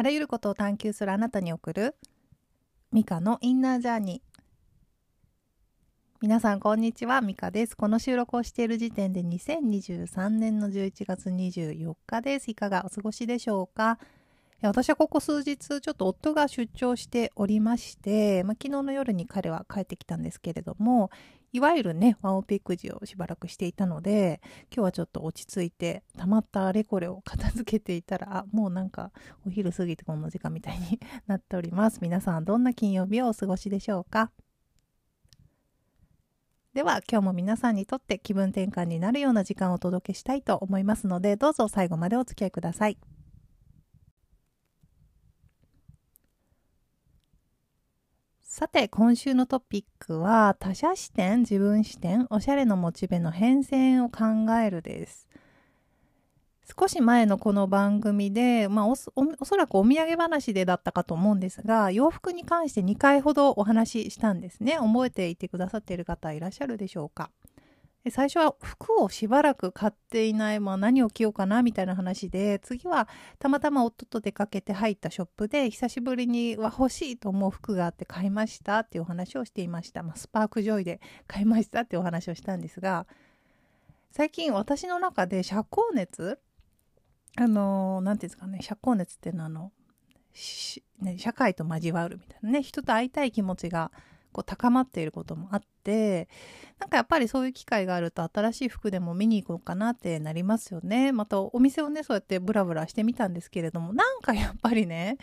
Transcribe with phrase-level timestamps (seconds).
[0.00, 1.94] あらゆることを探求するあなたに送る
[2.90, 4.40] ミカのインナージャーニー。
[6.22, 7.76] 皆さんこんにちはミカです。
[7.76, 12.50] この収録をしている時点で2023年の11月24日です。
[12.50, 13.98] いかがお過ごしでしょうか？
[14.62, 21.10] 私はここ数日ちょっと夫が出張しておりまして、まあ、昨日の夜に彼は帰ってきたんですけれども
[21.52, 24.40] いわゆるね、ワンオペ育児をしばらくしていたので、
[24.74, 29.10] 今日はちょっと落ち着いて、たまったあれこれを片付けていたら、あ、もうなんか
[29.46, 31.98] お昼過ぎてこの時間みたいに なっております。
[32.02, 34.30] 皆さんどんな金曜日をお過ごしでしょうか？
[36.72, 42.96] では今日も皆さんにとって気分転換になるような時間をお届けしたいと思いますので、どうぞ最後までお付き合いください。
[48.52, 55.28] さて、今週のトピックは、他者視点、自分視点、おしゃれのモチベの変遷を考えるです。
[56.76, 59.12] 少し前のこの番組で、まあおそ
[59.56, 64.78] らくお土産話でだったかと思うんですが、洋服に関して2回ほどお話ししたんですね。
[64.78, 67.30] 覚えていてくださっている方いらっしゃるでしょうか？
[68.08, 83.06] 最初は服をしばらく買っていない、まあ、何を着ようかなみたいな話で次はたまたま夫と出かけて入ったショップで久しぶりには欲しいと思う服があって買いましたっていうお話をしていました、まあ、スパークジョイで 買いましたっていうお話をしたんですが
[84.12, 86.40] 最近私の中で社交熱
[87.36, 89.72] あの何て言うんですかね社交熱っていうのはあの、
[91.02, 93.92] ね、社会と交わるみたいなね人と会いたい気持ちが
[94.32, 96.28] こう高まっていることもあって
[96.78, 101.12] なんかやっぱりそういう機会があると新しい服でも見に行こうかなってなりますよね。
[101.12, 105.18] またお店をねそうやってブラブラしてみたんですけれどもなんかやっぱりね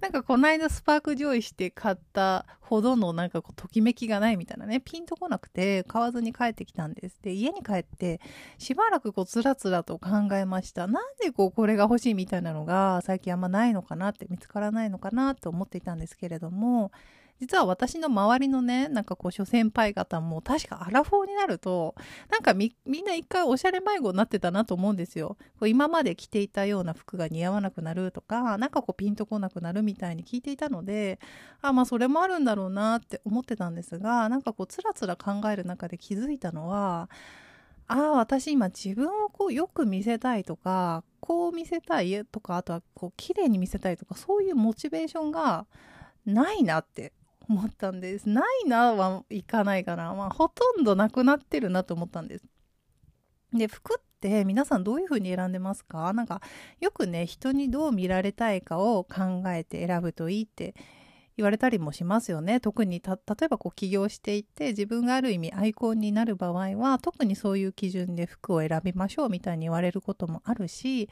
[0.00, 7.20] なんかこの間スパークジョイして買ったほどのなんかこうときめきがないみたいなねピンとこなくて買わずに帰ってきたんです。
[7.22, 8.20] で家に帰って
[8.58, 10.86] しばらくこうつらつらと考えました。
[10.86, 16.90] なんでこうこれが欲しいみたいなのが最近あんまないのかなって見つからないのかなと思っていたんですけれども
[17.40, 21.94] 実は私の周りのね、なんかこう、諸先輩方も、確かアラフォーになると、
[22.30, 25.36] なんかみ、みんな一回おしゃれ迷子になってたなと思うんですよ。
[25.58, 31.18] こう今まで着ていたような服が似合わなくなるとか、なんかこう、ピンとこなくなるみたいに聞いていたので、
[31.60, 37.10] あ、まあ、それもあるんだろうなって思ってたんですが、なんかこう、つらつら考える中で気づいたのは、
[37.88, 45.66] ああ、私今自分をこうよく見せたいとか、こう見せたいとか、あとはこう綺麗に見せたいとか、そういうモチベーションが
[46.24, 47.12] ないなって
[47.48, 48.28] 思ったんです。
[48.28, 50.14] ないなはいかないかな。
[50.14, 52.44] まあ、ほとんどなくなってるなと思ったんです。
[53.52, 56.12] で、服って皆さんどういう風に選んでますか？
[56.12, 56.40] なんか、
[56.80, 60.74] よくね、人にどう見られたいかを考えて選ぶといいって
[61.36, 62.60] 言われたりもしますよね。
[62.60, 63.14] 特に例
[63.44, 71.10] えばこう起業していて自分がある意味アイコンになる場合は特にそういう基準で服を選びましょうみたいに言われることもあるし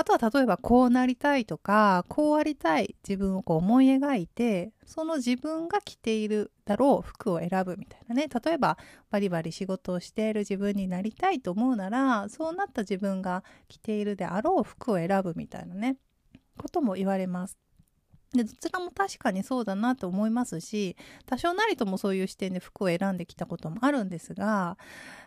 [0.00, 8.78] あとは例えばこうなりたいとかこうありたい自分をこう思い描いてその自分が着ているだろう服を選ぶみたいなね例えば
[9.10, 15.98] バリバリ仕事をしている自分になりたいと思うならそうなった自分が着ているであろう服を選ぶみたいなね
[16.56, 17.69] ことも言われます。
[18.32, 20.96] でどちらも確かにそうだなと思いますし
[21.26, 24.78] 多少なりともそういう視点で服を選んできたこともあるんですが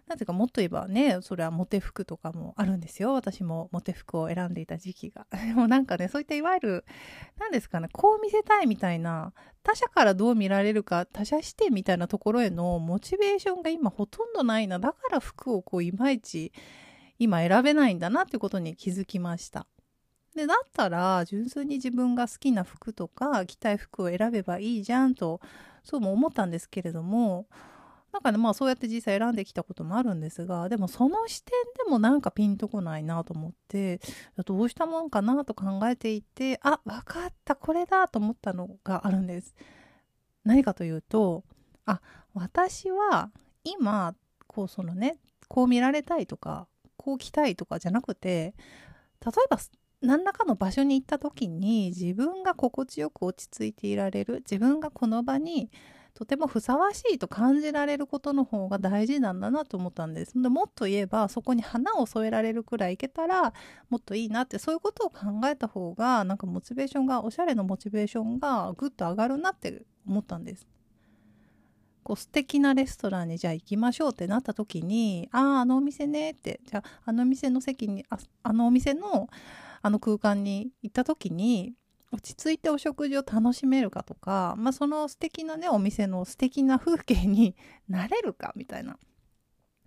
[0.07, 3.13] なぜかもっと言えばねそれはモテ服とかもあるんですよ。
[3.13, 5.25] 私もモテ服を選んでいた時期が。
[5.31, 6.85] で もなんかねそういったいわゆる
[7.39, 9.33] 何ですかねこう見せたいみたいな
[9.63, 14.79] 他者からどう見られるか他者視点みたいなところへのモチベーションが今ほとんどないな。
[14.79, 16.51] だから服をこういまいち
[17.17, 19.67] 今選べないんだなっていうことに気づきました。
[20.35, 25.41] でだったら純粋に自分が好きな服とか着たい服を選べばいいじゃんと
[25.83, 27.45] そうも思ったんですけれども
[28.11, 31.53] なんかねまあそうやって実際選んできたこともあるんですがでもその視点
[31.85, 33.99] でもなんかピンとこないなと思って
[34.45, 39.55] どうしたもんかなと考えていてあ分かったこれだと思ったのがあるんです。
[40.43, 41.43] 何かというと
[41.85, 42.01] あ
[42.33, 43.31] 私は
[43.63, 44.13] 今
[44.45, 45.17] こうそのね
[45.47, 46.67] こう見られたいとか
[46.97, 48.53] こう着たいとかじゃなくて
[49.25, 49.57] 例えば
[50.03, 55.71] 何らかの場所に行った時に自分が心地よく落ち着いていられる自分がこの場に
[56.13, 60.39] とてもふさわしいと感じられることの方が大事なんだなと思ったんです。
[60.39, 63.53] でもっと言えばそこに花を添えられるくらいいけたら
[63.89, 70.67] もっといいなってそういうことを考えた方がなんかモチベーションがおしゃれのモチベーションがぐっと上がるなって思ったんです。
[72.03, 79.29] こう素敵なレストランにじゃあ行きましょうってなった時にあああのお店ねってじゃああのお店の席にああのお店の
[79.83, 81.75] あの空間に行った時に
[82.13, 87.55] 落ち着いてお食事を楽しめるかとか、まあ、その素敵なねお店の素敵な風景に
[87.89, 88.97] なれるかみたいな。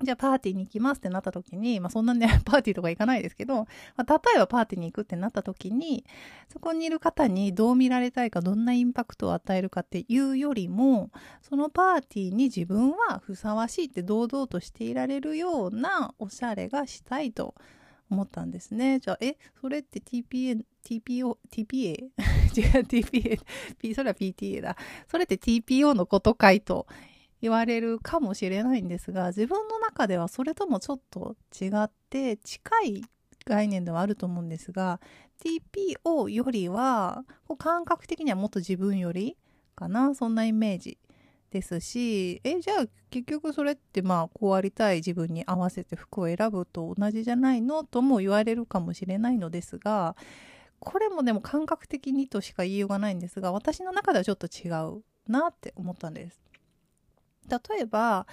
[0.03, 3.67] じゃあパーティーに行きますってなった時に、まあそんなね、 パーティーとか行かないですけど、
[3.97, 6.05] まあ、例えばパーティーに行くってなった時に、
[6.53, 11.11] そこにいる方にどう見られたいか、どんなインパクトを与えるかっていうよりも、
[11.41, 17.55] そのパーティーに自分はふさわしいって堂々としていられるようなおしゃれがしたいと
[18.11, 19.01] 思ったんですね。
[19.01, 22.11] じゃあ、え、それって TPA、TPO、TPA?
[22.57, 23.41] 違う、TPA、
[23.79, 24.77] P、それは PTA だ。
[25.09, 26.87] それって TPO のことかいと
[27.43, 33.05] 言われるかもしれないんですが自分の中ではそれともちょっと違って近い
[33.45, 35.01] 概念ではあると思うんですが
[35.45, 37.25] TPO よりは
[37.59, 39.37] 感覚的にはもっと自分より
[39.77, 40.99] かなそんなイメージ
[41.51, 50.17] ですしえじゃあ結局それってまあこうありたい自分に合わせて服を選ぶと同じじゃないのとも言われるかもしれないのですが
[50.79, 56.41] これもでも感覚的にとしか言いようがないんですが私の中ではちょっと違うなって思ったんです。
[57.49, 58.27] 例えば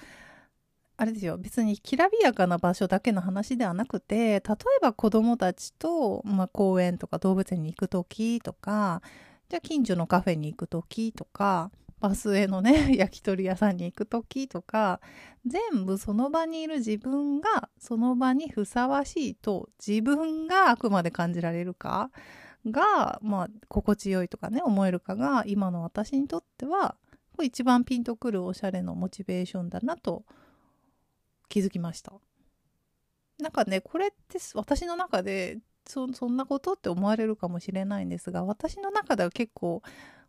[0.96, 4.40] あれですよ別にきらびやかな場所だけの話ではなくて例え
[4.80, 9.02] ば子供たちと、まあ、公園とか動物園に行く時とか
[9.48, 11.70] じゃあ近所のカフェに行く時とか
[12.04, 15.00] バスへのね 焼き鳥屋さんに行く時とか
[15.46, 22.10] 全部その場にいる自分がその場にふさわしいと自分があくまで感じられるか
[22.66, 26.94] が、まあ、心地よいとかね思えるかが今の私にとっては
[27.42, 30.26] 一番ピンとくるおしゃれのモチベーションだなと
[31.48, 32.12] 気づきました。
[33.38, 39.82] なんかねこれって私の中でそそんなことって思われるかもしれないんですが私の中では結構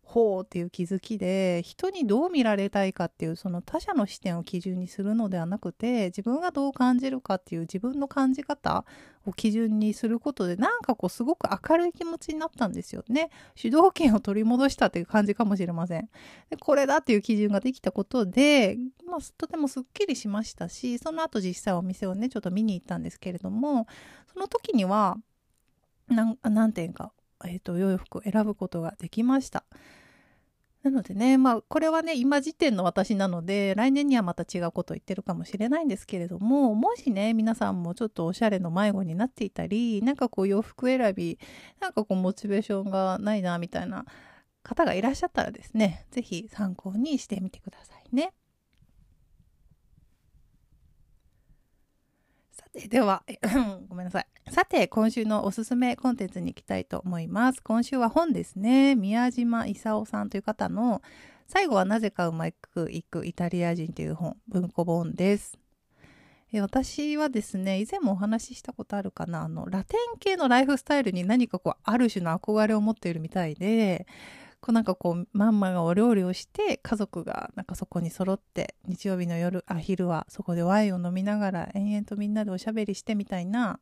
[0.08, 8.84] ほうっていう気づきで人にどう見られたいかっていうその他者の視点を基準にするのではなくて自分がどう感じるかっていう自分の感じ方
[9.26, 13.30] を基準にすることでなんかこうすごく明るい気持ちになったんですよね。
[13.56, 16.08] 主導権を取り戻したっていう感じかもしれません。
[16.50, 23.88] でこれだっていう基準ができたことで、まあ、とてもすっきりしましたしその後実際お店をねちょっと見に行ったんですけれども
[24.32, 25.16] その時には
[26.08, 27.12] 何点か
[27.44, 29.64] えーと、良い服を選ぶことができました。
[30.82, 41.40] なのでね、まあ、これはね、今時点の私なので、来年にはまた違うことを言ってるかもしれないんですけれども、もしね、皆さんもちょっとおしゃれの迷子になっていたり、なんかこう洋服選び、
[41.80, 44.04] なんかこうモチベーションがないな、みたいな
[44.62, 48.32] 方がいらっしゃったらですね、是非参考にしてみてくださいね。
[52.76, 53.24] て、では、
[53.88, 54.26] ごめんなさい。
[54.50, 57.62] さて、今週のおすすめコンテンツに行きたいと思います。
[57.62, 58.94] 今週は本ですね。
[58.94, 61.02] 宮島勲さんという方の
[61.46, 65.58] 最後はなぜかうまくいくイタリア人という本、文庫本です。
[66.52, 74.06] 私はですね、以前もお話ししたことあるかな、あの、ラテン系のライフスタイルに何かこう、ある種の憧れを持っているみたいで、
[74.66, 83.78] こうなんかこうマンマがお料理をして家族がなんかそこに揃って日曜日の夜あ昼はそこでワインを飲みながら延々とみんなでおしゃべりしてみたいな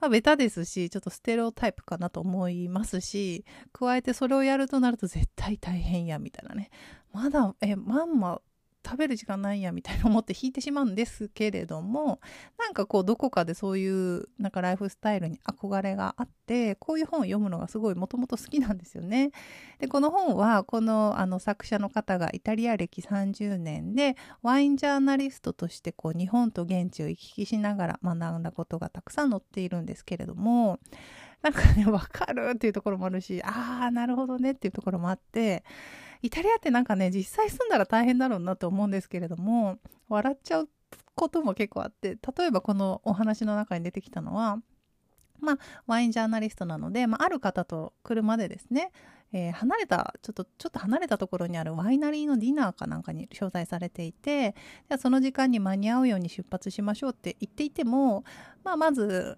[0.00, 6.70] まあ、ベタですし、ちょっとステレオタイプかなと思いますし、加えてそれをやるとなると絶対大変や、みたいなね。
[7.12, 8.40] まだ、え、まんま
[8.84, 12.20] 食べる時間ないやみたいな思って引いてしまうんですけれども
[12.58, 19.30] なんかこうどこかでそういうなんかライフスタイルに憧れがあってこういう本を読むのがすごいもともと好きなんですよね。
[19.78, 30.78] でこの本はこのあの作者の方がイタリア歴30年でワインジャーナリストとしてこう日本と現地を行き来しながら学んだことがたくさん載っているんですけれども
[31.44, 35.62] なんかね分かるっていうところもあるしああなるほどねっていうところもあって
[36.22, 39.78] イタリアってなんかね実際住んだら大変だろうなと思うんですけれども
[40.08, 40.70] 笑っちゃう
[41.14, 44.58] ことも結構あって例えばこのお話の中に出てきたのは
[45.40, 48.92] まあ、ワインジャーナリストなので、まあ、ある方と車でですね、
[49.32, 58.24] えー、離れたちょっとちょっと離れたところにあるワイナリーのディナーかなんかに招待されていてじゃあその時間に間に合うように出発しましょうって言っていても、
[58.64, 59.36] まあ、まず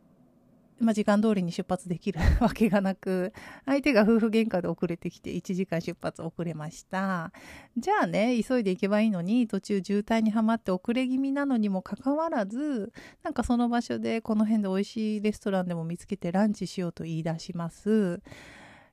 [0.78, 3.32] まあ、時間通りに出発できる わけがなく
[3.64, 7.32] 相手が夫婦喧嘩で遅れてきて1時間出発遅れました。
[7.76, 12.92] じゃあね急いで行けばいいのに途中渋滞にはまって遅れ気味なのにもかかわらず
[13.22, 18.20] なんかその場所でこの辺で美味しいレストランでも見つけてランチしようと言い出します。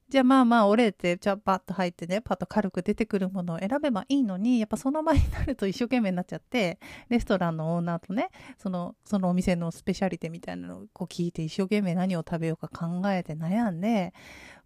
[0.10, 6.80] じゃあまあまあ折れてじゃあパッと入ってねパッと軽く出てくるものを選べばいいのにやっぱその前になると一生懸命になっちゃって
[7.10, 14.14] レストランのオーナーとねそのそのお店のスペシャリテみたいなのをこう聞いて一生懸命何を食べようか考えて悩んで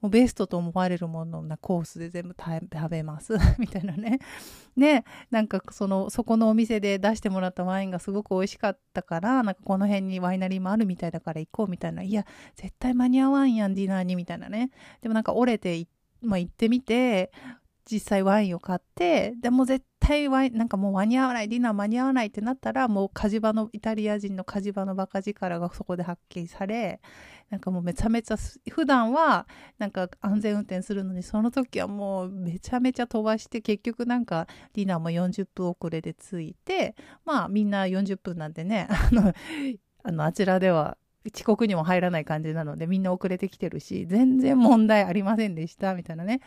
[0.02, 4.20] もうベストと思われるものなコースで全部食べます みたいなね。
[4.76, 12.04] ね、なんかその、そこのお店で出してもらったワインがすごく美味しかったから、なんかこの辺にワイナリーもあるみたいだから行こうみたいな。
[12.04, 12.26] いや、
[12.56, 14.70] 絶対間に合わんやん、ディナーにみたいなね。
[15.02, 15.88] でもなんか折れて、
[16.22, 17.32] まあ、行ってみて、
[17.90, 27.00] 実際ワインを買ってでも絶対ワインなんかもう間に合わないディナー間に合わないってなったらもう火事場のイタリア人の火事場のバカ力がそこで発見され
[27.50, 28.38] なんかもうめちゃめちゃ
[28.70, 38.88] 普段はなんか安全運転するのにその時はもうめちゃめちゃ飛ばして結局なんかディナーも40分遅れで着いてまあみんな40分なんでね
[40.04, 40.98] あのあちらでは
[41.34, 46.42] 遅刻にも入らない感じなのでみんな遅れてきてるし全然問題ありませんでしたみたいなね。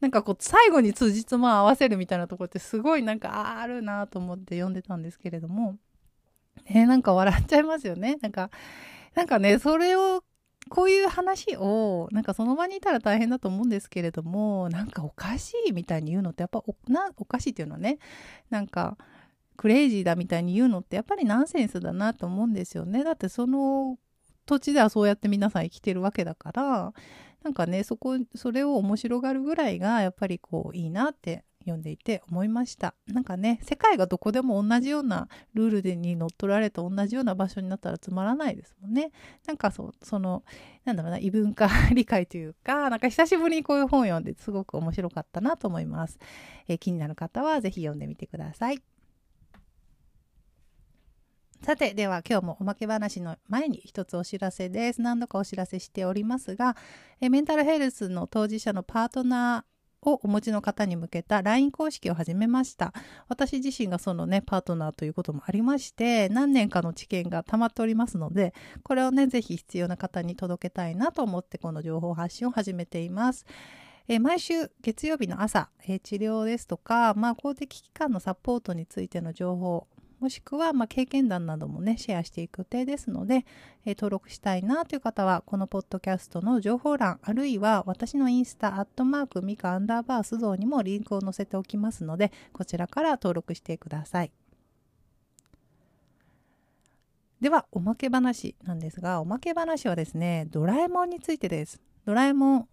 [0.00, 5.76] なんかこう最後に辻褄合わせるみたいなとこってすごいなんかあるなと思って読んでたんですけれども、
[6.68, 8.18] ね、なんか笑っちゃいますよね。
[8.20, 8.50] なんか、
[9.14, 10.22] なんかね、それを
[10.68, 17.98] こういう話をなんかその場にいたら大変だと思うんですけれどもなんかおかしいみたいに言うのってやっぱおなおかしいっていうのはね
[18.50, 18.96] なんか
[19.56, 23.04] クレイジーだみたいに言うのってやっぱりナンセンスだなと思うんですよね。
[23.04, 23.96] だってその
[24.46, 26.92] 土地ではそうやって皆さん生きてるわけだから
[27.42, 32.94] なんかねそこそれを面白がるぐらいがやっぱりこういいなって読んでいて思いました。
[33.08, 39.10] なんかね世界がどこでも同じようなルールでに乗っ取られた同じような場所になったらつまらないですもんね。
[39.46, 40.44] なんかそその
[40.84, 46.18] なんだろうな異文化理解というかなんか久しぶりにこういう本を読んですごく面白かったなと思います、
[46.68, 48.95] えー、気になる方は是非読んでみてください。
[51.62, 55.02] さて、では今日もおまけ話の前に一つお知らせです。
[55.02, 56.76] 何度かお知らせしておりますが、
[57.20, 62.92] えメンタルヘルスの当事者のパートナーをお持ちの方に向けた LINE 公式を始めました。
[63.28, 73.44] 私自身がそのね、パートナーということもありまして、何年かの知見が溜まっておりますので、これをね、ぜひ必要な方に届けたいなと思ってこの情報発信を始めています。
[74.08, 79.88] え毎週月曜日の朝、え治療ですとか、まあ、公的機関のサポートについての情報
[80.20, 83.44] もしくは、ま経験談などもね、シェアしていく予定ですので、
[83.84, 94.32] えー、登録したいなという方は、このポッドキャストの情報欄、あるいは私のインスタ、アットマーク、ミカアンダーバース像にもリンクを載せておきますので、こちらから登録してください。
[97.40, 101.82] では、おまけ話なんですが、おまけ話はですね、ドラえもんについてです。
[102.06, 102.68] ドラえもん好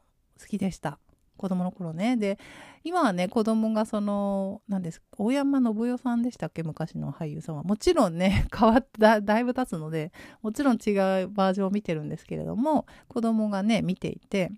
[0.48, 0.98] きでした。
[1.38, 2.18] 子供の頃ね。
[2.18, 2.38] で、
[2.84, 6.64] 今はね、子供がその、何ですか、大山信代さんでしたっけ？
[6.64, 7.64] 昔の俳優さんは。
[7.64, 10.12] もちろんね、 変わった、だいぶ経つので、
[10.42, 10.92] もちろん違
[11.24, 14.52] うバージョンを見てるんですけれども、子供がね、見ていて、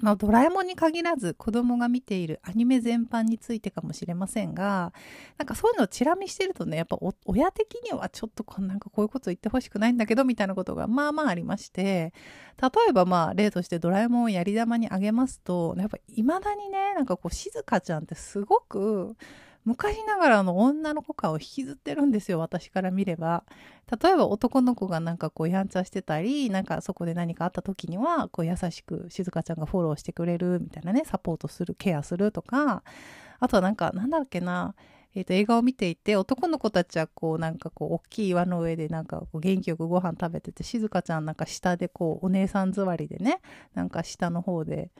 [0.00, 4.92] まあ、ドラえもんに限らず子供が見ているアニメ全般についてかもしれませんが、
[5.38, 12.12] なんかそういうのをチラ見してるとね、やっぱ親的にはちょっとこなんかこういうこと言ってほしくないんだけど、みたいなことがまあまあありまして、
[12.60, 19.14] 例えばまあ例としてドラえもんをやり玉にあげますと、やっぱ未だにね、なんかこう静香ちゃんってすごく、
[19.64, 23.44] 昔ながらの女の子感を引きずってるんですよ、私から見れば。
[24.02, 32.82] 例えば男の子がなんかこうやんちゃしてたり、なんかそこで何かあった時には、こう優しく静香ちゃんがフォローしてくれるみたいなね、サポートする、ケアするとか、
[33.38, 34.74] あとはなんか、なんだっけな、
[35.14, 43.40] えー、と映画を見ていて男の子たちはこうなんかこう大きい岩の上でなんかこう元気よくご飯食べてて静香ちゃんなんか下でこうお姉さん座りでね
[43.74, 44.90] なんか下の方で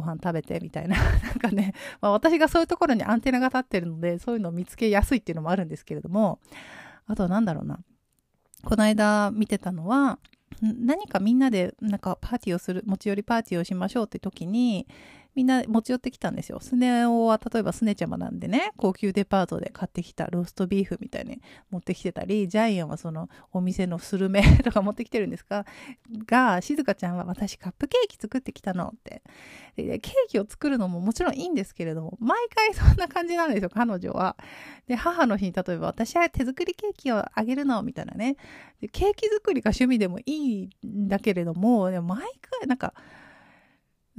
[0.00, 0.96] ご飯食べてみたいな。
[1.22, 6.40] なんかね、まあ、私がそういうところにアンテナが立ってるのでそういうのを見つけやすいっていうのもあるんですけれども。
[7.06, 7.80] あとは何だろうな。
[8.64, 10.18] この間見てたのは
[10.60, 14.86] 何かみんなでなんかパーティーをする持ち寄りパーティーをしましょうって時に
[15.38, 16.58] みんな持ち寄ってきたんですよ。
[16.60, 21.40] スネ夫は例えばスネちゃまなんでね、高級デパートで買ってきたローストビーフみたいに
[21.70, 25.64] 持ってきてたり、ジャイアンはそのお店のスルメとか持ってきてるんですか
[26.26, 29.22] が、静香ちゃんは私カップケーキ作ってきたのって。
[29.76, 34.36] で、ケーキを作るのももちろんいいんですけれども、毎回そんな感じなんですよ、彼女は。
[34.88, 38.34] で、母の日に例えば私は手作りケーキをあげるのみたいなね。
[38.80, 42.26] でケーキ作りが趣味でもいいんだけれども、でも、毎
[42.58, 42.92] 回なんか、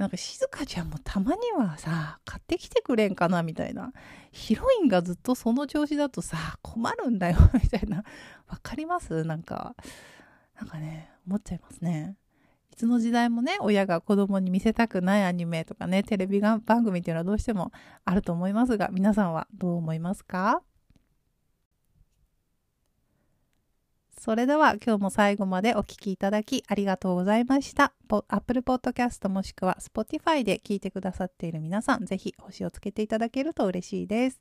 [0.00, 3.92] なんか静香ちゃんもたまにはさ買ってきてくれんかなみたいな。
[4.32, 7.98] ヒロインがずっとその調子だとさ困るんだよ みたいな。
[8.48, 9.24] わかります？
[9.24, 9.76] なんか
[10.58, 12.16] なんかね思っちゃいますね。
[12.72, 17.70] いつの時代もね親が子供に見せたくないアニメとかねテレビ番組っていうのはどうしても
[18.06, 20.62] あると思いますが皆さんはどう思いますか？
[24.20, 27.94] それでは今日も最後までお聴きいただきありがとうございました。
[28.28, 34.38] Apple Podcast もしくは Spotify で聞いてくださっている皆さん、ぜひ星をつけていただけると嬉しいです。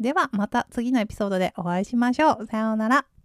[0.00, 2.46] ではまた次のエピソードでお会いしましょう。
[2.46, 3.17] さようなら。